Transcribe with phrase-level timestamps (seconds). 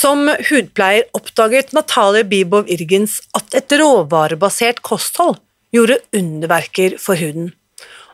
[0.00, 5.36] Som hudpleier oppdaget Natalie Bibov Irgens at et råvarebasert kosthold
[5.76, 7.50] gjorde underverker for huden.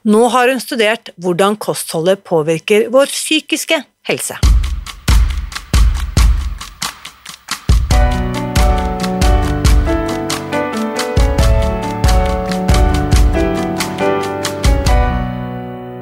[0.02, 3.78] Nå har hun studert hvordan kostholdet påvirker vår psykiske
[4.10, 4.34] helse.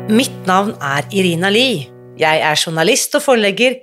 [0.09, 1.91] Mitt navn er Irina Lie.
[2.17, 3.83] Jeg er journalist og forlegger,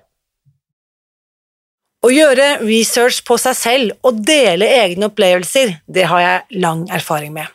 [2.01, 7.35] Å gjøre research på seg selv og dele egne opplevelser, det har jeg lang erfaring
[7.35, 7.45] med.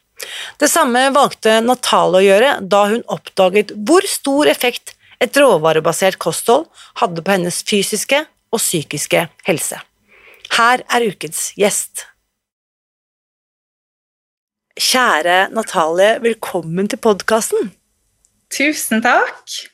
[0.61, 6.69] Det samme valgte Natale å gjøre da hun oppdaget hvor stor effekt et råvarebasert kosthold
[7.03, 8.23] hadde på hennes fysiske
[8.55, 9.83] og psykiske helse.
[10.55, 12.07] Her er ukens gjest.
[14.79, 17.73] Kjære Natalie, velkommen til podkasten.
[18.53, 19.73] Tusen takk.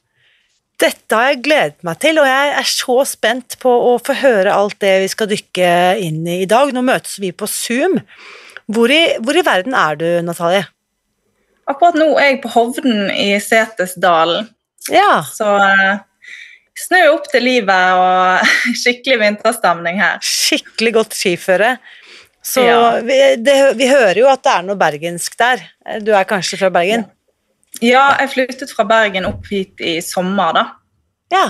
[0.81, 4.55] Dette har jeg gledet meg til, og jeg er så spent på å få høre
[4.55, 6.73] alt det vi skal dykke inn i i dag.
[6.75, 7.98] Nå møtes vi på Zoom.
[8.73, 10.65] Hvor i, hvor i verden er du, Natalie?
[11.70, 14.48] Akkurat nå er jeg på Hovden i Setesdalen.
[14.91, 15.23] Ja.
[15.31, 16.00] Så snur
[16.83, 20.22] snø opp til livet og skikkelig vinterstemning her.
[20.27, 21.77] Skikkelig godt skiføre.
[22.43, 22.78] Så Ja.
[23.06, 25.62] vi, det, vi hører jo at det er noe bergensk der.
[26.03, 27.05] Du er kanskje fra Bergen?
[27.06, 27.22] Ja,
[27.81, 30.65] jeg flyttet fra Bergen opp hit i sommer, da.
[31.33, 31.47] Ja.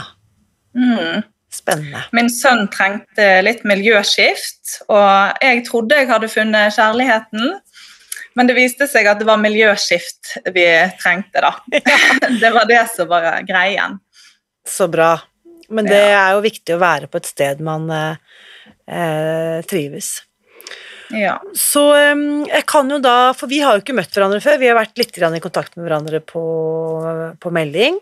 [0.79, 1.25] Mm.
[1.53, 2.05] Spennende.
[2.17, 7.59] Min sønn trengte litt miljøskift, og jeg trodde jeg hadde funnet kjærligheten.
[8.39, 10.65] Men det viste seg at det var miljøskift vi
[11.03, 11.53] trengte, da.
[12.43, 13.99] det var det som var greien.
[14.69, 15.17] Så bra.
[15.73, 18.17] Men det er jo viktig å være på et sted man eh,
[18.89, 20.21] eh, trives.
[21.13, 21.37] Ja.
[21.57, 24.79] Så jeg kan jo da, for vi har jo ikke møtt hverandre før, vi har
[24.79, 26.45] vært litt i kontakt med hverandre på,
[27.41, 28.01] på melding.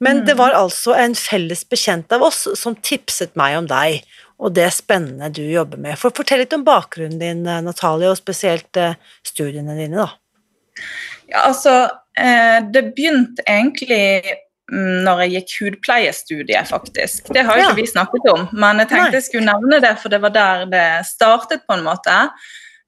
[0.00, 4.00] Men det var altså en felles bekjent av oss som tipset meg om deg,
[4.40, 5.98] og det spennende du jobber med.
[6.00, 8.96] For Fortell litt om bakgrunnen din, eh, Natalie, og spesielt eh,
[9.26, 10.86] studiene dine, da.
[11.28, 11.74] Ja, altså,
[12.16, 17.32] eh, det begynte egentlig mm, når jeg gikk hudpleiestudiet, faktisk.
[17.34, 17.70] Det har jo Ja.
[17.70, 19.18] ikke vi snakket om, men jeg tenkte Nei.
[19.18, 22.30] jeg skulle nevne det, for det var der det startet, på en måte.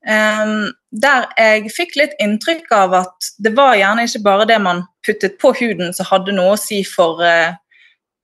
[0.03, 4.83] Um, der jeg fikk litt inntrykk av at det var gjerne ikke bare det man
[5.07, 7.55] puttet på huden som hadde noe å si for uh,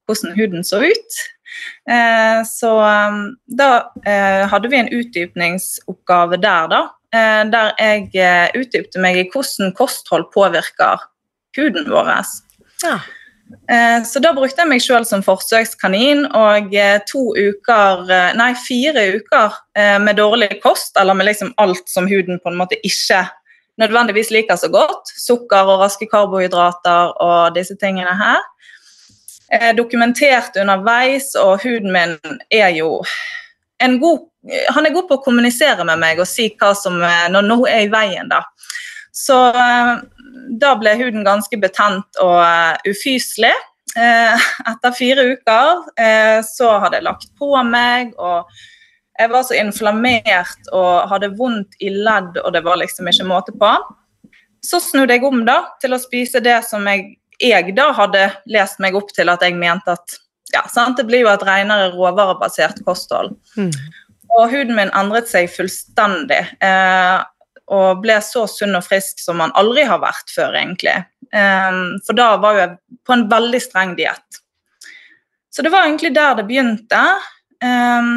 [0.07, 1.19] hvordan huden så ut.
[1.91, 6.85] Uh, så um, da uh, hadde vi en utdypningsoppgave der, da.
[7.09, 11.01] Der jeg eh, utdypte meg i hvordan kosthold påvirker
[11.57, 12.11] huden vår.
[12.83, 12.99] Ja.
[13.71, 18.53] Eh, så da brukte jeg meg sjøl som forsøkskanin, og eh, to uker, eh, nei,
[18.61, 19.59] fire uker
[20.03, 23.21] med dårlig kost, eller med liksom alt som huden på en måte ikke
[23.79, 28.43] nødvendigvis liker så godt, sukker og raske karbohydrater og disse tingene her.
[29.79, 32.17] Dokumentert underveis, og huden min
[32.51, 32.99] er jo
[33.81, 34.27] en god
[34.75, 37.71] Han er god på å kommunisere med meg og si hva som er når noe
[37.71, 38.43] er i veien, da.
[39.15, 39.39] Så
[40.61, 43.55] da ble huden ganske betent og eh, ufyselig.
[43.97, 48.49] Eh, etter fire uker eh, så hadde jeg lagt på meg, og
[49.19, 53.55] jeg var så inflammert og hadde vondt i ledd, og det var liksom ikke måte
[53.59, 53.73] på.
[54.65, 58.79] Så snudde jeg om da til å spise det som jeg, jeg da hadde lest
[58.83, 60.19] meg opp til at jeg mente at
[60.55, 60.97] ja, sant?
[60.97, 63.35] Det blir jo et renere råvarebasert kosthold.
[63.59, 63.73] Mm.
[64.39, 66.41] Og huden min endret seg fullstendig.
[66.65, 67.17] Eh,
[67.69, 70.97] og ble så sunn og frisk som man aldri har vært før, egentlig.
[71.35, 72.77] Eh, for da var jeg
[73.07, 74.41] på en veldig streng diett.
[75.53, 77.03] Så det var egentlig der det begynte.
[77.65, 78.11] Eh,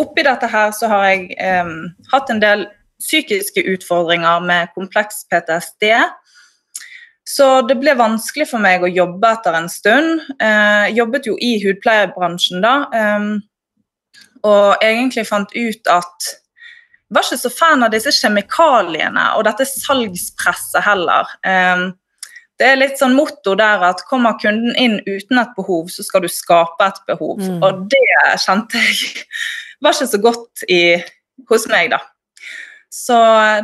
[0.00, 1.76] oppi dette her så har jeg eh,
[2.14, 2.66] hatt en del
[3.02, 5.90] psykiske utfordringer med kompleks PTSD.
[7.28, 10.22] Så det ble vanskelig for meg å jobbe etter en stund.
[10.42, 12.72] Jeg jobbet jo i hudpleiebransjen da.
[14.42, 16.28] Og egentlig fant ut at
[17.14, 21.28] var ikke så fan av disse kjemikaliene og dette salgspresset heller.
[21.44, 21.90] Um,
[22.60, 26.24] det er litt sånn motto der at kommer kunden inn uten et behov, så skal
[26.24, 27.40] du skape et behov.
[27.42, 27.58] Mm.
[27.64, 28.02] Og det
[28.44, 29.26] kjente jeg
[29.82, 30.82] var ikke så godt i,
[31.50, 31.98] hos meg, da.
[32.92, 33.16] Så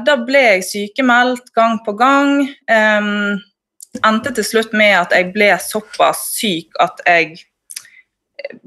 [0.03, 2.49] da ble jeg sykemeldt gang på gang.
[2.67, 3.39] Um,
[4.03, 7.39] endte til slutt med at jeg ble såpass syk at jeg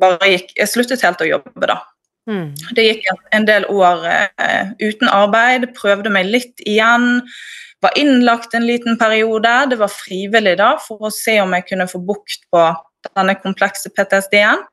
[0.02, 1.78] bare gikk Jeg sluttet helt å jobbe, da.
[2.32, 2.52] Mm.
[2.78, 7.24] Det gikk en del år uh, uten arbeid, prøvde meg litt igjen.
[7.84, 9.52] Var innlagt en liten periode.
[9.72, 12.68] Det var frivillig da, for å se om jeg kunne få bukt på
[13.12, 14.64] denne komplekse PTSD-en.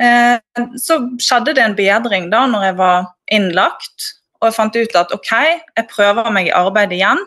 [0.00, 0.38] Uh,
[0.80, 4.10] så skjedde det en bedring da når jeg var innlagt,
[4.40, 5.32] og jeg fant ut at ok,
[5.76, 7.20] jeg prøver meg i arbeid igjen.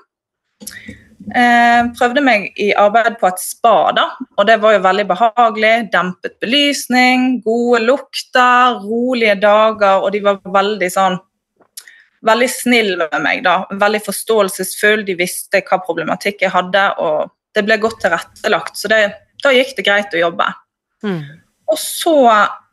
[1.31, 5.74] Eh, prøvde meg i arbeid på et spa, da, og det var jo veldig behagelig.
[5.94, 11.22] Dempet belysning, gode lukter, rolige dager, og de var veldig sånn
[12.24, 13.66] Veldig snill med meg, da.
[13.75, 15.02] Veldig forståelsesfull.
[15.04, 18.80] De visste hva problematikk jeg hadde, og det ble godt tilrettelagt.
[18.80, 19.00] Så det,
[19.44, 20.46] da gikk det greit å jobbe.
[21.04, 21.20] Mm.
[21.68, 22.16] Og så,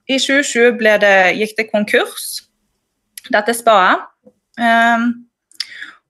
[0.07, 1.11] i 2020, det,
[1.41, 2.29] gikk det konkurs,
[3.27, 4.07] dette spaet.
[4.55, 5.11] Um,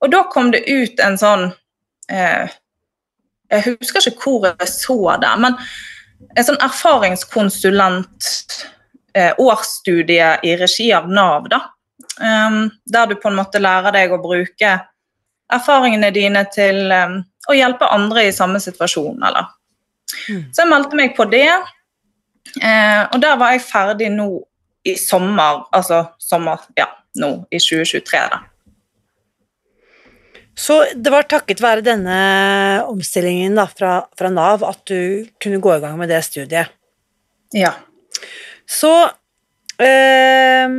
[0.05, 1.49] og da kom det ut en sånn
[2.11, 2.59] eh,
[3.51, 5.57] Jeg husker ikke hvor jeg så det, men
[6.37, 8.29] en sånn erfaringskonsulent
[9.17, 11.65] eh, årsstudie i regi av Nav, da.
[12.21, 14.75] Um, der du på en måte lærer deg å bruke
[15.51, 17.15] erfaringene dine til um,
[17.49, 19.49] å hjelpe andre i samme situasjon, eller.
[20.29, 20.45] Mm.
[20.53, 21.49] Så jeg meldte meg på det,
[22.61, 24.29] eh, og der var jeg ferdig nå
[24.87, 26.89] i sommer, altså sommer, ja,
[27.21, 28.43] nå i 2023, da.
[30.59, 32.17] Så det var takket være denne
[32.89, 36.73] omstillingen da, fra, fra, Nav at du kunne gå i gang med det studiet?
[37.57, 37.73] Ja.
[38.69, 38.93] Så
[39.81, 40.75] øh,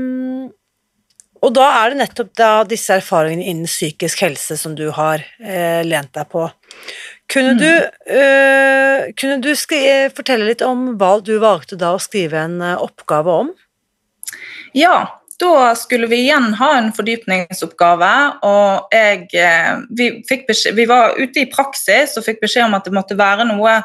[1.41, 5.81] Og da er det nettopp da disse erfaringene innen psykisk helse som du har øh,
[5.87, 6.45] lent deg på.
[7.31, 7.61] Kunne mm.
[7.61, 7.71] du,
[8.19, 9.49] øh, kunne du
[10.13, 13.49] fortelle litt om hva du valgte da å skrive en eh, oppgave om?
[14.77, 18.11] Ja, da skulle vi igjen ha en fordypningsoppgave,
[18.47, 20.09] og jeg, eh, vi,
[20.47, 23.81] beskjed, vi, var ute i praksis og fikk beskjed om at det måtte være noe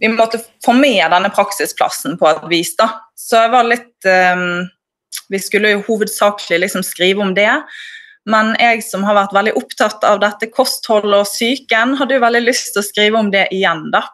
[0.00, 2.74] Vi måtte få med denne praksisplassen på et vis.
[2.78, 2.88] da.
[3.12, 4.64] Så jeg var litt um,
[5.28, 7.50] Vi skulle jo hovedsakelig liksom skrive om det.
[8.24, 12.42] Men jeg som har vært veldig opptatt av dette kostholdet og psyken, hadde jo veldig
[12.46, 13.90] lyst til å skrive om det igjen.
[13.92, 14.06] da.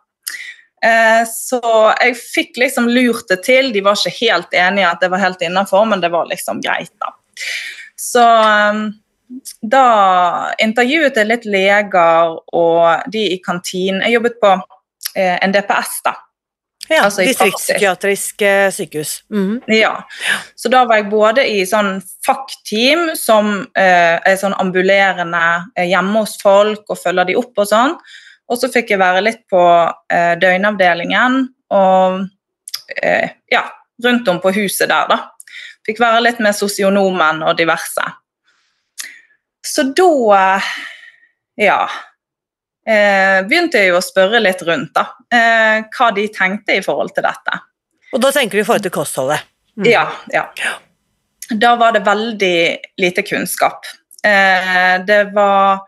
[0.85, 1.61] Eh, så
[2.01, 3.73] jeg fikk liksom lurt det til.
[3.73, 6.93] De var ikke helt enige at det var helt innafor, men det var liksom greit,
[7.01, 7.15] da.
[7.97, 8.85] Så ehm,
[9.65, 9.87] da
[10.63, 14.05] intervjuet jeg litt leger og de i kantinen.
[14.05, 14.53] Jeg jobbet på
[15.17, 16.15] eh, en DPS, da.
[16.87, 19.17] Ja, altså distriktspsykiatrisk eh, sykehus.
[19.35, 19.59] Mm.
[19.75, 20.05] Ja.
[20.55, 25.43] Så da var jeg både i sånn FACT-team, som eh, er sånn ambulerende
[25.83, 27.99] hjemme hos folk og følger de opp og sånn.
[28.47, 29.63] Og så fikk jeg være litt på
[30.13, 31.41] eh, døgnavdelingen
[31.75, 32.21] og
[33.03, 33.65] eh, ja,
[34.05, 35.19] rundt om på huset der, da.
[35.87, 38.05] Fikk være litt med sosionomen og diverse.
[39.67, 40.61] Så da
[41.59, 41.81] ja
[42.87, 45.09] eh, begynte jeg å spørre litt rundt, da.
[45.27, 47.61] Eh, hva de tenkte i forhold til dette.
[48.15, 49.47] Og da tenker du i forhold til kostholdet?
[49.77, 49.89] Mm.
[49.91, 50.47] Ja, ja.
[51.51, 52.59] Da var det veldig
[53.03, 53.87] lite kunnskap.
[54.25, 55.85] Eh, det var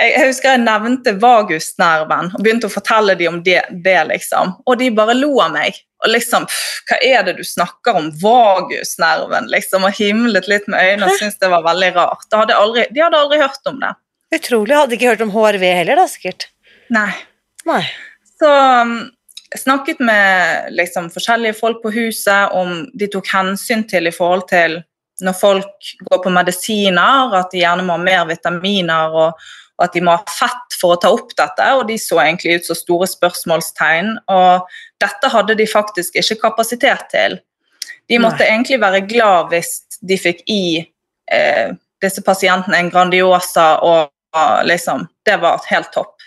[0.00, 4.54] jeg husker jeg nevnte vagusnerven og begynte å fortelle dem om det, det, liksom.
[4.66, 5.78] Og de bare lo av meg.
[6.04, 8.10] Og liksom, pff, Hva er det du snakker om?
[8.22, 9.84] Vagusnerven, liksom.
[9.86, 12.28] Og himlet litt med øynene og syntes det var veldig rart.
[12.32, 13.94] Hadde aldri, de hadde aldri hørt om det.
[14.34, 14.76] Utrolig.
[14.78, 16.48] Hadde ikke hørt om HRV heller, da, sikkert?
[16.94, 17.10] Nei.
[17.68, 17.82] Nei.
[18.40, 18.94] Så um,
[19.58, 24.80] snakket med liksom, forskjellige folk på huset om de tok hensyn til i forhold til
[25.24, 29.94] når folk går på medisiner, at de gjerne må ha mer vitaminer og, og at
[29.96, 32.76] de må ha fett for å ta opp dette, og de så egentlig ut som
[32.76, 34.12] store spørsmålstegn.
[34.28, 37.38] Og dette hadde de faktisk ikke kapasitet til.
[38.12, 38.50] De måtte Nei.
[38.52, 40.64] egentlig være glad hvis de fikk i
[41.32, 41.72] eh,
[42.04, 46.20] disse pasientene en Grandiosa, og, og liksom Det var helt topp.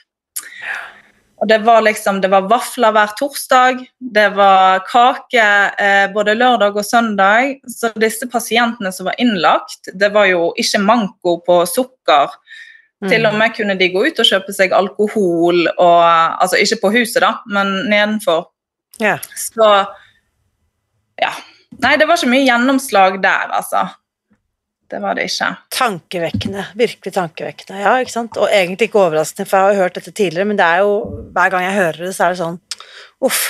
[1.44, 6.78] Og det var liksom, det var vafler hver torsdag, det var kake eh, både lørdag
[6.80, 7.58] og søndag.
[7.68, 12.32] Så disse pasientene som var innlagt, det var jo ikke manko på sukker
[13.04, 13.10] Mm.
[13.12, 16.04] Til og med kunne de gå ut og kjøpe seg alkohol, og,
[16.40, 18.46] altså ikke på huset, da, men nedenfor.
[19.04, 19.18] Ja.
[19.36, 19.68] Så
[21.20, 21.34] ja.
[21.84, 23.88] Nei, det var ikke mye gjennomslag der, altså.
[24.94, 25.50] Det var det ikke.
[25.74, 26.68] Tankevekkende.
[26.78, 27.80] Virkelig tankevekkende.
[27.82, 28.38] Ja, ikke sant.
[28.38, 31.00] Og egentlig ikke overraskende, for jeg har jo hørt dette tidligere, men det er jo
[31.34, 32.60] hver gang jeg hører det, så er det sånn
[33.24, 33.42] Uff.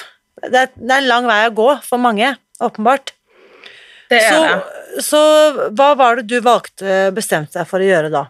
[0.44, 2.30] Det er, det er en lang vei å gå for mange,
[2.64, 3.14] åpenbart.
[4.12, 5.04] Det er så, det.
[5.06, 5.22] så
[5.76, 8.26] hva var det du valgte, bestemte deg for å gjøre da?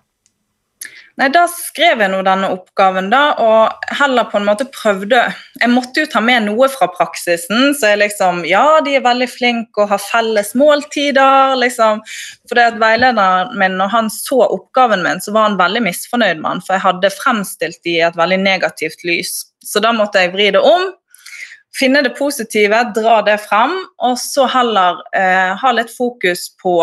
[1.21, 5.19] Nei, Da skrev jeg nå denne oppgaven, da, og heller på en måte prøvde
[5.61, 9.29] Jeg måtte jo ta med noe fra praksisen, så jeg liksom Ja, de er veldig
[9.29, 12.01] flinke og har felles måltider, liksom.
[12.49, 16.41] For det at veilederen min, når han så oppgaven min, så var han veldig misfornøyd
[16.41, 19.37] med den, for jeg hadde fremstilt de i et veldig negativt lys.
[19.63, 20.89] Så da måtte jeg vri det om.
[21.77, 26.79] Finne det positive, dra det frem, og så heller eh, ha litt fokus på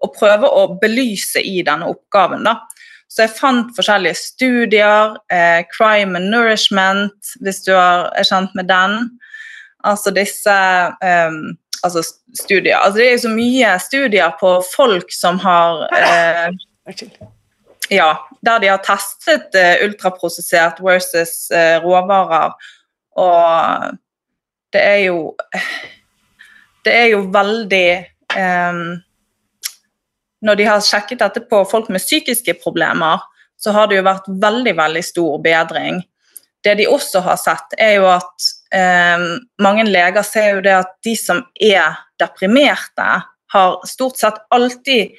[0.00, 2.44] å prøve å belyse i denne oppgaven.
[2.46, 2.58] da.
[3.10, 5.16] Så jeg fant forskjellige studier.
[5.34, 9.10] Eh, crime and nourishment, hvis du er, er kjent med den.
[9.84, 10.54] Altså disse
[11.02, 12.04] um, altså
[12.38, 12.76] studier.
[12.76, 16.50] Altså det er jo så mye studier på folk som har eh,
[17.90, 18.12] Ja,
[18.46, 22.54] der de har testet eh, ultraprosessert versus eh, råvarer.
[23.18, 23.98] Og
[24.72, 25.36] det er jo
[26.84, 29.02] Det er jo veldig um,
[30.42, 33.20] når de har sjekket dette på folk med psykiske problemer,
[33.60, 36.00] så har det jo vært veldig, veldig stor bedring.
[36.64, 39.26] Det de også har sett, er jo at eh,
[39.60, 43.08] mange leger ser jo det at de som er deprimerte,
[43.52, 45.10] har stort sett alltid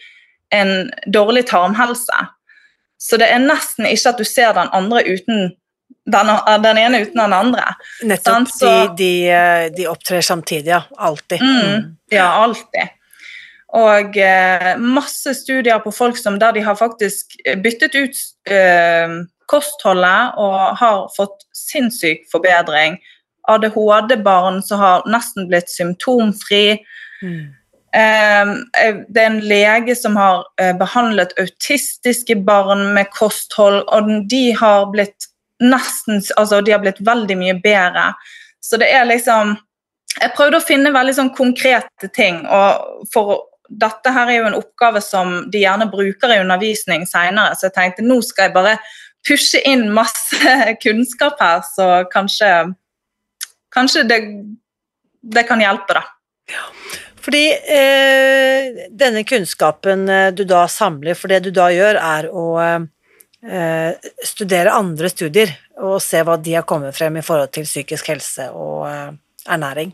[0.55, 2.21] en dårlig tarmhelse.
[3.01, 5.49] Så det er nesten ikke at du ser den andre uten
[6.11, 6.29] den,
[6.63, 7.65] den ene uten den andre.
[8.07, 8.47] Nettopp.
[8.49, 10.81] Så- de, de, de opptrer samtidig, ja.
[10.97, 11.41] Alltid.
[11.41, 12.89] Mm, ja, alltid.
[13.77, 18.17] Og eh, masse studier på folk som der de har faktisk byttet ut
[18.51, 22.99] eh, kostholdet og har fått sinnssyk forbedring.
[23.51, 26.81] ADHD-barn som har nesten blitt symptomfri.
[27.23, 27.49] Mm.
[27.95, 28.51] Eh,
[29.07, 34.87] det er en lege som har eh, behandlet autistiske barn med kosthold, og de har
[34.93, 35.27] blitt
[35.61, 38.11] nesten Altså, de har blitt veldig mye bedre.
[38.61, 39.57] Så det er liksom
[40.19, 44.57] Jeg prøvde å finne veldig sånn konkrete ting, og for dette her er jo en
[44.57, 48.75] oppgave som de gjerne bruker i undervisning senere, så jeg tenkte nå skal jeg bare
[49.27, 52.51] pushe inn masse kunnskap her, så kanskje,
[53.73, 54.21] kanskje det,
[55.21, 56.05] det kan hjelpe, da.
[57.21, 62.45] Fordi eh, denne kunnskapen eh, du da samler, for det du da gjør, er å
[62.65, 68.09] eh, studere andre studier og se hva de har kommet frem i forhold til psykisk
[68.13, 69.11] helse og eh,
[69.47, 69.93] ernæring.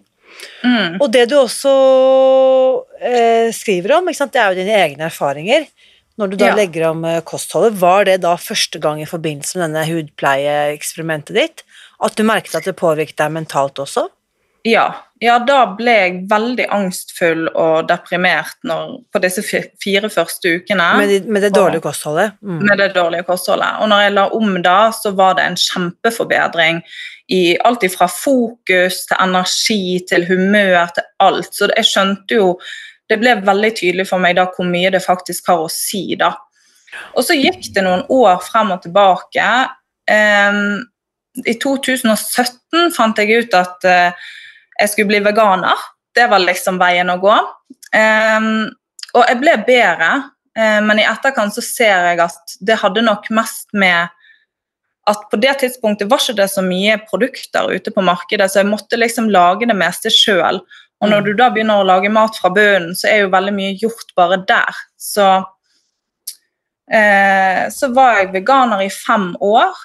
[0.64, 0.98] Mm.
[1.02, 1.72] Og det du også
[3.02, 5.68] eh, skriver om, det er jo dine egne erfaringer.
[6.18, 6.56] Når du da Ja.
[6.58, 11.64] legger om eh, kostholdet, var det da første gang i forbindelse med denne hudpleieeksperimentet ditt
[12.04, 14.08] at du merket at det påvirket deg mentalt også?
[14.68, 14.88] Ja,
[15.24, 20.90] ja, da ble jeg veldig angstfull og deprimert når, på disse fire første ukene.
[21.00, 22.34] Med, de- med det dårlige kostholdet?
[22.42, 22.60] Mm.
[22.66, 23.78] med det dårlige kostholdet.
[23.82, 26.82] Og når jeg la om da, så var det en kjempeforbedring
[27.28, 31.50] i alt fra fokus til energi til humør til alt.
[31.54, 32.54] Så jeg skjønte jo
[33.08, 36.34] Det ble veldig tydelig for meg da hvor mye det faktisk har å si, da.
[37.16, 39.46] Og så gikk det noen år frem og tilbake.
[40.12, 40.82] Um,
[41.48, 44.28] I 2017 fant jeg ut at uh,
[44.82, 45.88] jeg skulle bli veganer.
[46.12, 47.38] Det var liksom veien å gå.
[47.96, 48.68] Um,
[49.16, 50.10] og jeg ble bedre,
[50.58, 54.12] eh, men i etterkant så ser jeg at det hadde nok mest med
[55.08, 58.70] at på det tidspunktet var ikke det så mye produkter ute på markedet, så jeg
[58.70, 60.60] måtte liksom lage det meste sjøl.
[61.02, 63.76] Og når du da begynner å lage mat fra bunnen, så er jo veldig mye
[63.78, 64.80] gjort bare der.
[64.98, 65.28] Så,
[66.92, 69.78] eh, så var jeg veganer i fem år.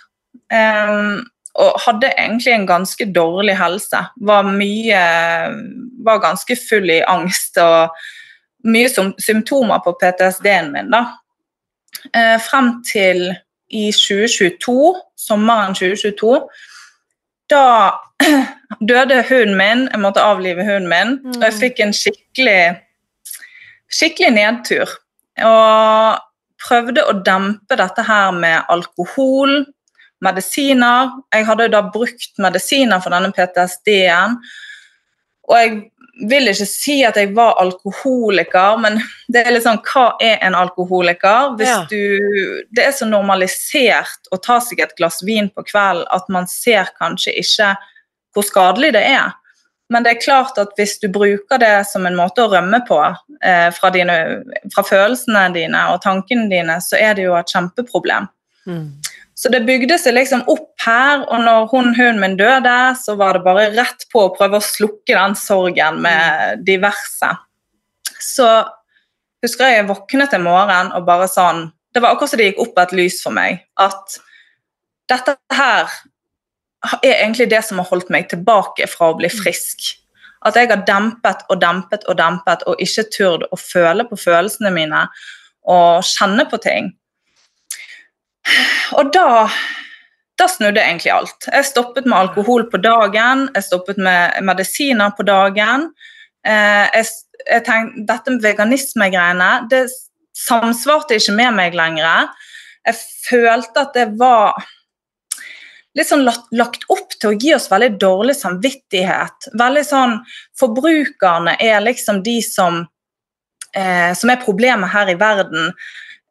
[0.50, 1.20] Eh,
[1.52, 4.06] og hadde egentlig en ganske dårlig helse.
[4.16, 5.02] Var mye
[6.02, 7.92] Var ganske full i angst og
[8.64, 11.04] mye som, symptomer på PTSD-en min, da.
[12.10, 13.36] Eh, frem til
[13.72, 16.40] i 2022, sommeren 2022,
[17.50, 17.66] da
[18.90, 19.86] døde hunden min.
[19.92, 22.60] Jeg måtte avlive hunden min, og jeg fikk en skikkelig,
[23.92, 24.92] skikkelig nedtur.
[25.42, 26.20] Og
[26.62, 29.64] prøvde å dempe dette her med alkohol,
[30.22, 31.10] medisiner.
[31.34, 34.36] Jeg hadde jo da brukt medisiner for denne PTSD-en.
[35.50, 35.78] Og jeg
[36.28, 38.98] vil ikke si at jeg var alkoholiker, men
[39.32, 41.56] det er litt sånn Hva er en alkoholiker?
[41.56, 41.86] Hvis Ja.
[41.88, 46.46] du Det er så normalisert å ta seg et glass vin på kvelden at man
[46.46, 47.76] ser kanskje ikke
[48.34, 49.32] hvor skadelig det er.
[49.90, 52.98] Men det er klart at hvis du bruker det som en måte å rømme på
[53.44, 54.42] eh, fra, dine,
[54.74, 58.28] fra følelsene dine og tankene dine, så er det jo et kjempeproblem.
[58.66, 58.86] Mm.
[59.42, 63.34] Så det bygde seg liksom opp her, og når hun, hunden min døde, så var
[63.34, 67.30] det bare rett på å prøve å slukke den sorgen med diverse.
[68.22, 68.46] Så
[69.42, 72.60] husker jeg jeg våknet en morgen og bare sånn Det var akkurat som det gikk
[72.62, 73.58] opp et lys for meg.
[73.76, 74.14] At
[75.10, 75.90] dette her
[77.02, 79.90] er egentlig det som har holdt meg tilbake fra å bli frisk.
[80.46, 84.72] At jeg har dempet og dempet og dempet og ikke turt å føle på følelsene
[84.72, 85.04] mine
[85.68, 86.94] og kjenne på ting.
[88.98, 89.48] Og da
[90.40, 91.46] da snudde egentlig alt.
[91.46, 95.90] Jeg stoppet med alkohol på dagen, jeg stoppet med medisiner på dagen.
[96.46, 97.10] Eh, jeg,
[97.44, 99.84] jeg tenkte, Dette med veganismegreiene det
[100.36, 102.32] samsvarte ikke med meg lenger.
[102.88, 104.56] Jeg følte at det var
[105.92, 109.52] litt sånn lagt opp til å gi oss veldig dårlig samvittighet.
[109.60, 110.16] Veldig sånn
[110.58, 112.86] Forbrukerne er liksom de som,
[113.76, 115.74] eh, som er problemet her i verden.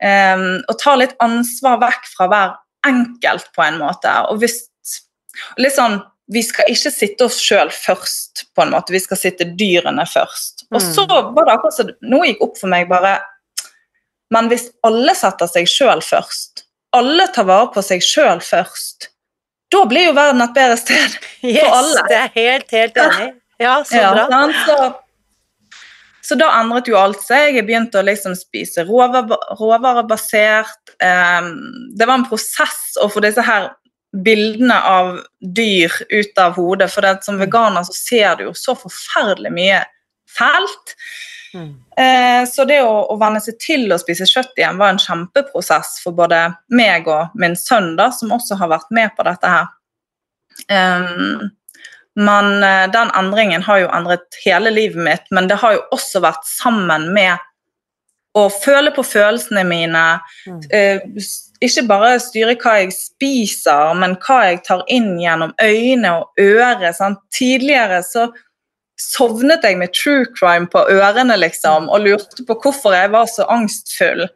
[0.02, 2.56] Eh, og tar litt ansvar vekk fra hver
[2.88, 4.14] enkelt, på en måte.
[4.32, 4.64] Og hvis
[5.56, 5.94] Litt sånn
[6.32, 8.94] vi skal ikke sitte oss sjøl først, på en måte.
[8.96, 10.66] Vi skal sitte dyrene først.
[10.72, 11.34] Og så mm.
[11.36, 13.18] var det akkurat som noe gikk opp for meg bare
[14.32, 16.64] Men hvis alle setter seg sjøl først,
[16.96, 19.10] alle tar vare på seg sjøl først,
[19.72, 21.98] da blir jo verden et bedre sted yes, for alle.
[21.98, 23.28] Yes, Det er helt, helt enig.
[23.60, 24.40] Ja, så ja, bra.
[24.66, 24.78] Så,
[26.22, 27.56] så, da endret jo alt seg.
[27.58, 30.84] Jeg begynte å liksom spise råvarebasert.
[31.02, 31.48] Um,
[31.98, 33.72] det var en prosess å få disse her
[34.12, 36.92] bildene av dyr ut av hodet.
[36.94, 37.44] For det, som mm.
[37.46, 39.80] veganer så ser du jo så forferdelig mye
[40.30, 40.96] fælt.
[41.54, 41.72] Mm.
[41.98, 45.98] Eh, så det å, å venne seg til å spise kjøtt igjen var en kjempeprosess
[46.04, 46.40] for både
[46.72, 49.68] meg og min sønn, da, som også har vært med på dette her.
[50.72, 51.50] Um,
[52.20, 56.22] men eh, den endringen har jo endret hele livet mitt, men det har jo også
[56.24, 57.38] vært sammen med
[58.38, 60.04] å føle på følelsene mine.
[60.48, 60.60] Mm.
[60.72, 61.26] Uh,
[61.62, 66.94] ikke bare styre hva jeg spiser, men hva jeg tar inn gjennom øyne og øre.
[66.96, 67.20] Sant?
[67.36, 68.30] Tidligere så
[69.02, 73.48] sovnet jeg med true crime på ørene liksom, og lurte på hvorfor jeg var så
[73.52, 74.28] angstfull.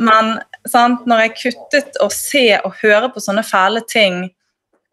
[0.00, 0.36] Men
[0.68, 4.26] sant, når jeg kuttet å se og høre på sånne fæle ting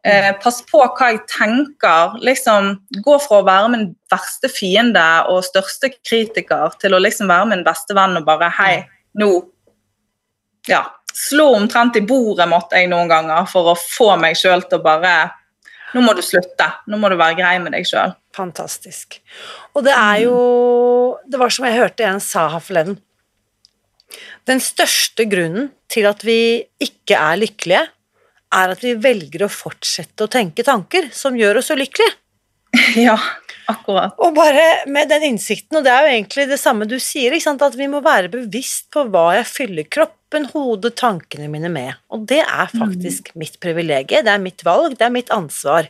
[0.07, 2.17] eh, Pass på hva jeg tenker.
[2.23, 2.73] liksom
[3.03, 7.65] Gå fra å være min verste fiende og største kritiker til å liksom være min
[7.67, 8.75] beste venn og bare Hei,
[9.19, 9.31] nå
[10.67, 10.83] Ja,
[11.13, 14.85] slå omtrent i bordet måtte jeg noen ganger for å få meg sjøl til å
[14.85, 15.17] bare
[15.95, 16.65] Nå må du slutte.
[16.91, 18.11] Nå må du være grei med deg sjøl.
[18.35, 19.21] Fantastisk.
[19.71, 20.37] Og det er jo
[21.31, 22.99] Det var som jeg hørte en sa her forleden.
[24.47, 27.83] Den største grunnen til at vi ikke er lykkelige,
[28.57, 32.15] er at vi velger å fortsette å tenke tanker som gjør oss ulykkelige.
[33.07, 33.15] Ja,
[33.71, 34.15] akkurat.
[34.21, 37.77] Og bare med den innsikten, og det er jo egentlig det samme du sier, at
[37.79, 41.95] vi må være bevisst på hva jeg fyller kroppen, hodet, tankene mine med.
[42.13, 43.39] Og det er faktisk mm.
[43.39, 45.89] mitt privilegium, det er mitt valg, det er mitt ansvar.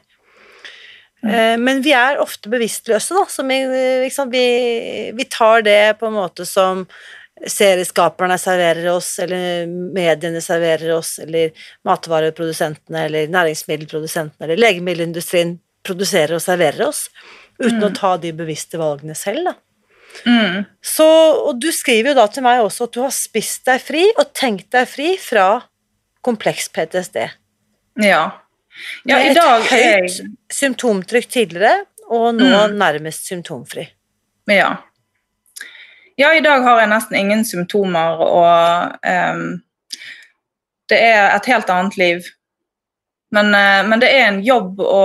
[1.25, 1.63] Mm.
[1.65, 3.25] Men vi er ofte bevisstløse, da.
[3.29, 3.57] Så vi,
[4.05, 4.45] liksom, vi,
[5.17, 6.85] vi, tar det på en måte som
[7.45, 11.53] serieskaperne serverer oss, eller mediene serverer oss, eller
[11.87, 17.07] matvareprodusentene, eller næringsmiddelprodusentene, eller legemiddelindustrien produserer og serverer oss,
[17.61, 17.87] uten mm.
[17.89, 19.55] å ta de bevisste valgene selv, da.
[20.25, 20.63] Mm.
[20.81, 21.05] Så,
[21.45, 24.31] og du skriver jo da til meg også at du har spist deg fri og
[24.33, 25.59] tenkt deg fri fra
[26.25, 27.27] kompleks PTSD.
[28.01, 28.23] Ja.
[29.09, 30.31] Ja, med et høyt jeg...
[30.53, 32.75] symptomtrykk tidligere, og nå mm.
[32.77, 33.87] nærmest symptomfri.
[34.49, 34.75] Ja.
[36.17, 39.45] Ja, i dag har jeg nesten ingen symptomer, og um,
[40.89, 42.29] det er et helt annet liv.
[43.35, 45.03] Men, uh, men det er en jobb å,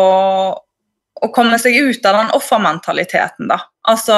[1.20, 3.60] å, komme seg ut av den offermentaliteten, da.
[3.90, 4.16] Altså,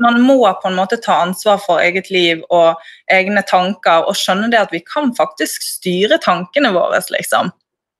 [0.00, 2.80] man må på en måte ta ansvar for eget liv og
[3.12, 7.52] egne tanker, og skjønne det at vi kan faktisk styre tankene våre, liksom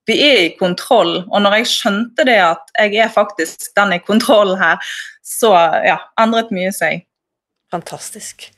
[0.07, 1.19] vi er i kontroll.
[1.27, 4.79] Og når jeg skjønte det at jeg er faktisk den i kontroll her,
[5.27, 5.53] så
[5.87, 7.06] ja, endret mye seg.
[7.77, 8.49] Fantastisk.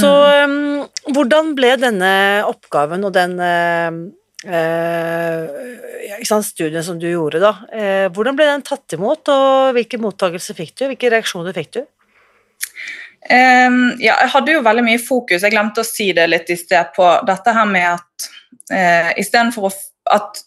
[0.00, 0.10] Så
[0.44, 2.12] um, hvordan ble denne
[2.48, 3.98] oppgaven og den uh,
[4.48, 10.56] uh, studien som du gjorde, da, uh, hvordan ble den tatt imot, og hvilke mottakelser
[10.56, 10.86] fikk du?
[10.88, 11.82] Hvilke reaksjoner fikk du?
[13.24, 16.58] Um, ja, jeg hadde jo veldig mye fokus, jeg glemte å si det litt i
[16.60, 18.30] sted, på dette her med at
[18.72, 19.72] uh, istedenfor
[20.12, 20.44] at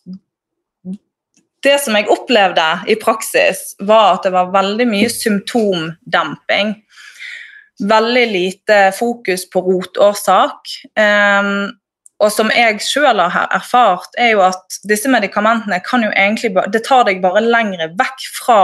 [1.65, 6.75] det som jeg opplevde i praksis, var at det var veldig mye symptomdemping.
[7.77, 10.71] Veldig lite fokus på rotårsak.
[10.97, 11.69] Um,
[12.17, 16.81] og som jeg sjøl har erfart, er jo at disse medikamentene kan jo egentlig Det
[16.87, 18.61] tar deg bare lengre vekk fra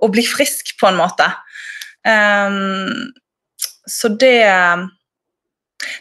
[0.00, 1.28] å bli frisk, på en måte.
[2.04, 3.12] Um,
[3.88, 4.40] så det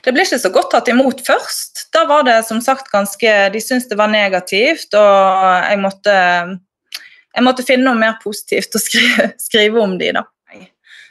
[0.03, 1.87] det ble ikke så godt tatt imot først.
[1.95, 6.15] Da var det som sagt ganske De syntes det var negativt, og jeg måtte,
[7.35, 10.25] jeg måtte finne noe mer positivt å skrive, skrive om de da.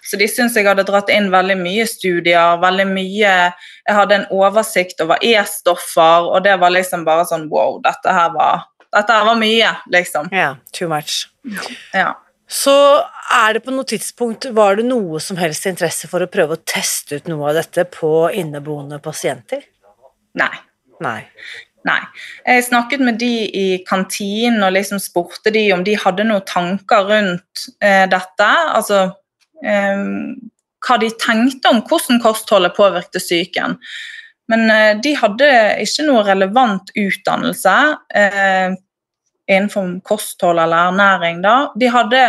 [0.02, 4.26] Så de syns jeg hadde dratt inn veldig mye studier, veldig mye Jeg hadde en
[4.34, 9.28] oversikt over E-stoffer, og det var liksom bare sånn wow, dette her var, dette her
[9.30, 10.28] var mye, liksom.
[10.34, 11.28] Ja, yeah, too much.
[11.94, 12.12] Ja.
[12.52, 12.74] Så
[13.32, 16.64] er det på noe tidspunkt Var det noe som helst interesse for å prøve å
[16.68, 19.64] teste ut noe av dette på inneboende pasienter?
[20.38, 20.52] Nei.
[21.02, 21.20] Nei.
[21.86, 21.98] Nei.
[22.46, 27.08] Jeg snakket med de i kantinen og liksom spurte de om de hadde noen tanker
[27.08, 28.50] rundt eh, dette.
[28.76, 29.08] Altså
[29.62, 33.76] hva de tenkte om hvordan kostholdet påvirket psyken.
[34.50, 35.48] Men eh, de hadde
[35.84, 37.74] ikke noe relevant utdannelse
[38.18, 38.74] eh,
[39.46, 41.42] innenfor kosthold eller ernæring.
[41.44, 41.72] da.
[41.78, 42.22] De hadde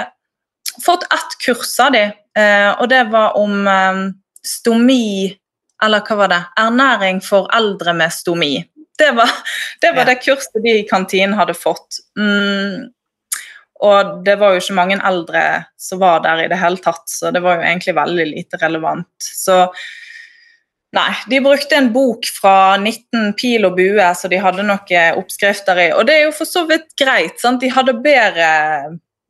[0.85, 2.03] fått ett kurs av de,
[2.37, 4.03] eh, og det var om eh,
[4.45, 5.37] stomi
[5.83, 6.41] Eller hva var det?
[6.61, 8.53] Ernæring for eldre med stomi.
[8.97, 9.27] Det var
[9.81, 10.11] det, var Ja.
[10.13, 11.97] det kurset de i kantinen hadde fått.
[12.15, 12.93] Mm.
[13.83, 15.43] Og det var jo ikke mange eldre
[15.79, 19.11] som var der i det hele tatt, så det var jo egentlig veldig lite relevant.
[19.19, 19.57] Så
[20.95, 25.81] nei, de brukte en bok fra 19 pil og bue, så de hadde noen oppskrifter
[25.87, 25.89] i.
[25.97, 27.59] Og det er jo for så vidt greit, sant?
[27.63, 28.53] de hadde bedre,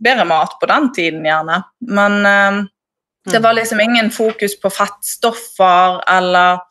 [0.04, 1.64] bedre mat på den tiden, gjerne.
[1.90, 2.62] Men eh,
[3.32, 6.62] det var liksom ingen fokus på fettstoffer eller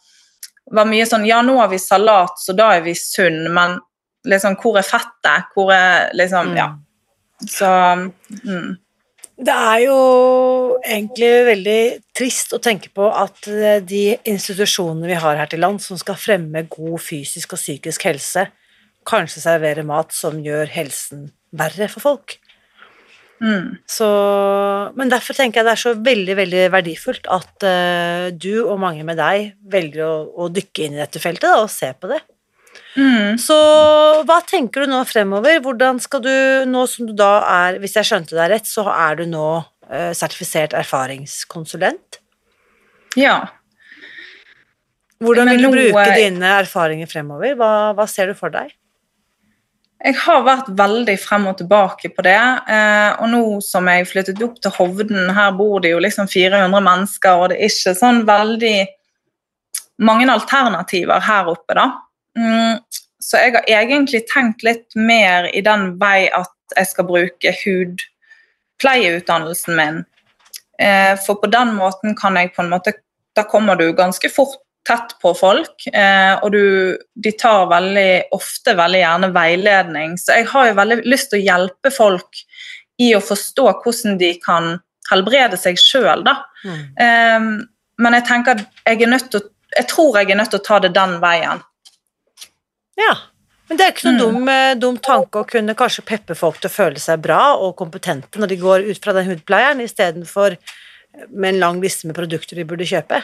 [0.72, 3.80] var mye sånn Ja, nå har vi salat, så da er vi sunn, men
[4.28, 5.50] liksom, hvor er fettet?
[5.54, 6.56] Hvor er liksom Mm.
[6.56, 6.68] Ja.
[7.50, 7.68] Så
[8.44, 8.72] mm.
[9.42, 9.96] Det er jo
[10.84, 11.80] egentlig veldig
[12.14, 16.18] trist å tenke på at eh, de institusjonene vi har her til land som skal
[16.20, 18.46] fremme god fysisk og psykisk helse,
[19.08, 22.36] kanskje serverer mat som gjør helsen verre for folk.
[23.42, 23.80] Mm.
[23.90, 24.06] Så,
[24.94, 29.02] men derfor tenker jeg det er så veldig veldig verdifullt at uh, du og mange
[29.02, 30.12] med deg velger å,
[30.44, 32.20] å dykke inn i dette feltet da, og se på det.
[32.92, 33.38] Mm.
[33.40, 33.56] Så
[34.28, 35.62] hva tenker du nå fremover?
[35.64, 36.34] Hvordan skal du,
[36.68, 39.46] nå som du da er, hvis jeg skjønte deg rett, så er du nå
[39.88, 42.20] eh, sertifisert erfaringskonsulent.
[43.18, 43.38] Ja.
[45.22, 47.56] Hvordan vil du bruke dine erfaringer fremover?
[47.58, 48.72] Hva, hva ser du for deg?
[50.02, 52.38] Jeg har vært veldig frem og tilbake på det.
[52.74, 56.82] Eh, og nå som jeg flyttet opp til Hovden, her bor det jo liksom 400
[56.82, 58.76] mennesker, og det er ikke sånn veldig
[60.02, 61.86] mange alternativer her oppe, da.
[62.38, 62.81] Mm,
[63.22, 69.76] så jeg har egentlig tenkt litt mer i den vei at jeg skal bruke hudpleieutdannelsen
[69.78, 70.04] min.
[70.78, 72.92] Eh, for på den måten kan jeg på en måte
[73.36, 78.74] Da kommer du ganske fort tett på folk, eh, og du, de tar veldig ofte
[78.76, 80.18] veldig gjerne veiledning.
[80.20, 82.30] Så jeg har jo veldig lyst til å hjelpe folk
[83.00, 86.34] i å forstå hvordan de kan helbrede seg sjøl, da.
[86.66, 86.82] Mm.
[87.06, 87.40] Eh,
[88.04, 89.40] men jeg tenker at jeg er nødt til
[89.72, 91.62] jeg tror jeg er nødt til å ta det den veien.
[93.00, 93.14] Ja.
[93.68, 94.22] Men det er ikke noen Mm.
[94.34, 97.76] dum, eh, dum tanke å kunne kanskje peppe folk til å føle seg bra og
[97.76, 100.58] kompetente når de går ut fra den hudpleieren, istedenfor
[101.30, 103.22] med en lang liste med produkter de burde kjøpe.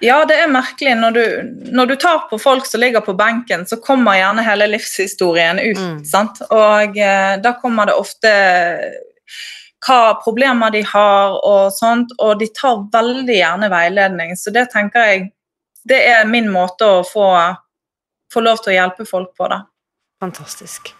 [0.00, 0.92] Ja, det er merkelig.
[1.00, 1.24] Når du,
[1.72, 5.78] når du tar på folk som ligger på benken, så kommer gjerne hele livshistorien ut.
[5.80, 6.04] Mm.
[6.04, 6.40] sant?
[6.50, 8.32] Og eh, da kommer det ofte
[9.84, 14.36] hva problemer de har og sånt, og de tar veldig gjerne veiledning.
[14.36, 15.32] Så det tenker jeg
[15.84, 17.26] det er min måte å få,
[18.34, 19.60] få lov til å hjelpe folk på, det.
[20.22, 20.90] Fantastisk.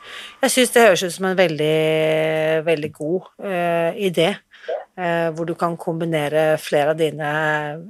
[0.42, 1.74] Jeg syns det høres ut som en veldig,
[2.66, 4.30] veldig god uh, idé,
[4.98, 7.28] uh, hvor du kan kombinere flere av dine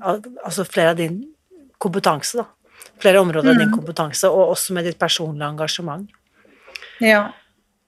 [0.05, 1.23] al- Altså flere av din
[1.83, 2.47] kompetanse, da.
[3.03, 3.79] Flere områder av din Mm.
[3.79, 6.09] kompetanse, og også med ditt personlige engasjement.
[7.01, 7.33] Ja.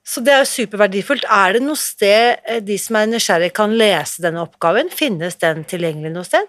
[0.06, 1.24] Så det er jo superverdifullt.
[1.30, 4.90] Er det noe sted eh, de som er nysgjerrige kan lese denne oppgaven?
[4.90, 6.46] Finnes den tilgjengelig noe sted?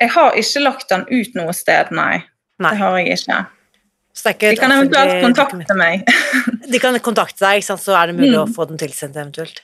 [0.00, 2.22] Jeg har ikke lagt den ut noe sted, nei.
[2.60, 2.70] Nei.
[2.70, 3.16] Det har jeg ikke.
[3.16, 6.02] Så det er ikke De kan eventuelt kontakte meg.
[6.72, 7.82] De kan kontakte deg, ikke sant?
[7.84, 8.54] så er det mulig å Mm.
[8.56, 9.60] få den tilsendt eventuelt.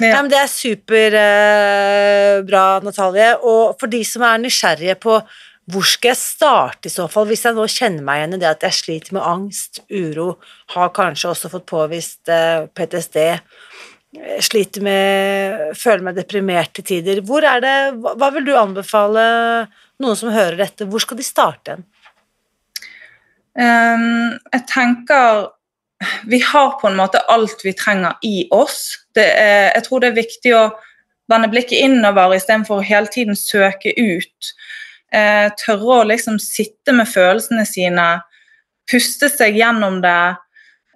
[0.00, 0.08] Ja.
[0.08, 1.26] Nei, men det er superbra,
[2.76, 3.30] eh, Natalie.
[3.42, 5.20] Og for de som er nysgjerrige på
[5.70, 8.48] hvor skal jeg starte i så fall, hvis jeg nå kjenner meg igjen i det
[8.50, 10.32] at jeg sliter med angst, uro,
[10.74, 13.38] har kanskje også fått påvist eh, PTSD, eh,
[14.42, 17.22] sliter med føler meg deprimert til tider.
[17.22, 19.22] Hvor er det, hva vil du anbefale
[20.02, 21.84] noen som hører dette, hvor skal de starte hen?
[23.58, 25.48] Ehm, jeg tenker
[26.26, 28.98] vi har på en måte alt vi trenger i oss.
[29.16, 30.64] Er, jeg tror det er viktig å
[31.30, 34.52] vende blikket innover istedenfor å hele tiden søke ut.
[35.12, 38.06] Eh, tørre å liksom sitte med følelsene sine,
[38.90, 40.36] puste seg gjennom det.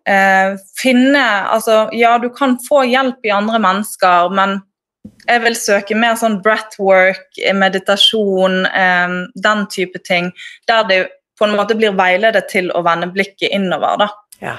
[0.06, 4.60] Eh, finne Altså, ja, du kan få hjelp i andre mennesker, men
[5.26, 10.32] jeg vil søke mer sånn breathwork, meditasjon, eh, den type ting.
[10.66, 11.00] Der det
[11.38, 14.00] på en måte blir veiledet til å vende blikket innover.
[14.00, 14.08] da.
[14.40, 14.56] Ja,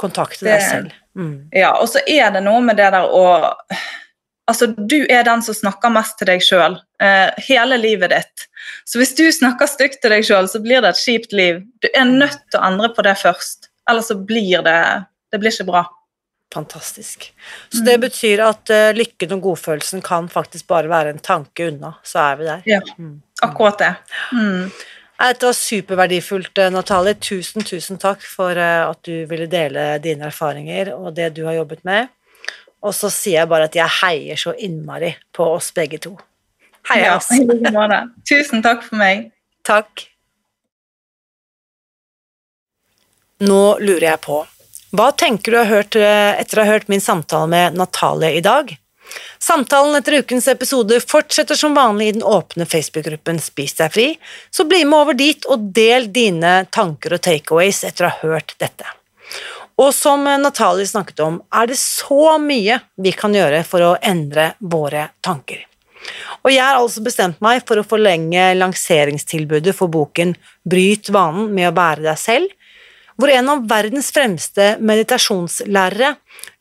[0.00, 0.94] kontakte deg selv.
[1.14, 1.48] Mm.
[1.54, 3.24] Ja, Og så er det noe med det der å
[4.44, 8.42] Altså, du er den som snakker mest til deg sjøl eh, hele livet ditt.
[8.84, 11.62] Så hvis du snakker stygt til deg sjøl, så blir det et kjipt liv.
[11.80, 14.80] Du er nødt til å endre på det først, ellers så blir det
[15.32, 15.80] Det blir ikke bra.
[16.54, 17.24] Fantastisk.
[17.72, 21.96] Så det betyr at uh, lykken og godfølelsen kan faktisk bare være en tanke unna,
[22.06, 22.60] så er vi der.
[22.68, 22.78] Ja,
[23.42, 23.88] akkurat det.
[24.30, 24.68] Mm.
[25.14, 27.14] Dette var superverdifullt, eh, Natalie.
[27.14, 31.60] Tusen, tusen takk for eh, at du ville dele dine erfaringer og det du har
[31.60, 32.10] jobbet med.
[32.84, 36.16] Og så sier jeg bare at jeg heier så innmari på oss begge to.
[36.90, 37.30] Heia oss.
[37.32, 38.02] Ja.
[38.28, 39.30] Tusen takk for meg.
[39.64, 40.08] Takk.
[43.44, 44.42] Nå lurer jeg på,
[44.94, 48.44] hva tenker du har hørt eh, etter å ha hørt min samtale med Natalie i
[48.44, 48.70] dag?
[49.38, 54.06] Samtalen etter ukens episode fortsetter som vanlig i den åpne Facebook-gruppen Spis deg fri,
[54.50, 58.56] så bli med over dit og del dine tanker og takeaways etter å ha hørt
[58.62, 58.86] dette.
[59.80, 64.52] Og som Natalie snakket om, er det så mye vi kan gjøre for å endre
[64.60, 65.64] våre tanker.
[66.44, 70.34] Og jeg har altså bestemt meg for å forlenge lanseringstilbudet for boken
[70.68, 72.52] Bryt vanen med å være deg selv,
[73.16, 76.14] hvor en av verdens fremste meditasjonslærere,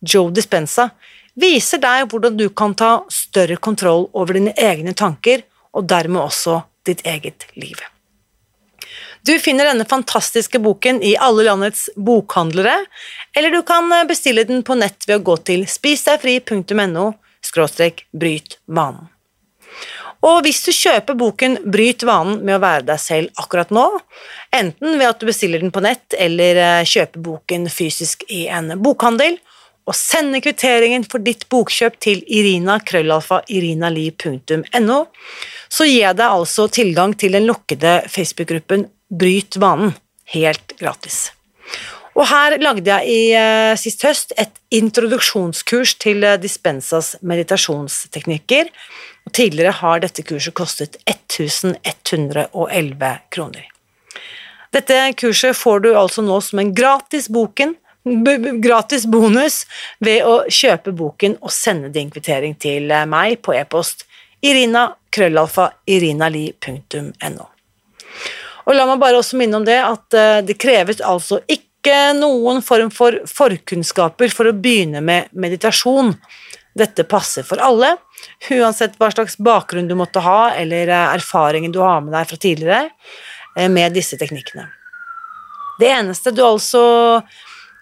[0.05, 0.91] Joe Dispenza,
[1.39, 5.43] viser deg hvordan du kan ta større kontroll over dine egne tanker,
[5.73, 7.79] og dermed også ditt eget liv.
[9.23, 12.75] Du finner denne fantastiske boken i alle landets bokhandlere,
[13.33, 17.13] eller du kan bestille den på nett ved å gå til spisdegfri.no
[18.11, 19.07] bryt vanen.
[20.23, 23.83] Og hvis du kjøper boken Bryt vanen med å være deg selv akkurat nå,
[24.55, 28.71] enten ved at du bestiller den på nett eller eh, kjøper boken fysisk i en
[28.83, 29.35] bokhandel,
[29.83, 34.99] og sende kvitteringen for ditt bokkjøp til irina krøllalfa irinali.no,
[35.69, 39.91] så gir jeg deg altså tilgang til den lukkede Facebook-gruppen Bryt vanen,
[40.33, 41.27] helt gratis.
[42.13, 48.69] Og her lagde jeg i eh, sist høst et introduksjonskurs til eh, Dispensas meditasjonsteknikker,
[49.25, 53.65] og tidligere har dette kurset kostet 1111 kroner.
[54.73, 59.65] Dette kurset får du altså nå som en gratis boken, gratis bonus
[60.03, 64.05] ved å kjøpe boken og sende din kvittering til eh, meg på e-post
[64.43, 64.91] irinali.no.
[68.63, 72.61] Og la meg bare også minne om det at eh, det kreves altså ikke noen
[72.63, 76.13] form for forkunnskaper for å begynne med meditasjon.
[76.73, 77.97] Dette passer for alle,
[78.49, 82.37] uansett hva slags bakgrunn du måtte ha, eller eh, erfaringen du har med deg fra
[82.39, 82.89] tidligere
[83.69, 84.65] med disse teknikkene.
[85.77, 86.81] Det eneste du altså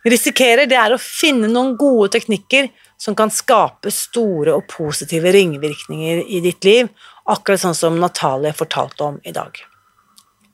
[0.08, 2.70] risikerer, det er å finne noen gode teknikker
[3.02, 6.92] som kan skape store og positive ringvirkninger i ditt liv,
[7.30, 9.58] akkurat sånn som Natalie fortalte om i dag.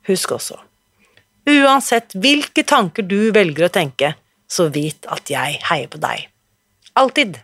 [0.08, 0.56] Husk også,
[1.48, 4.14] uansett hvilke tanker du velger å tenke,
[4.48, 6.28] så vit at jeg heier på deg.
[6.96, 7.36] Alltid.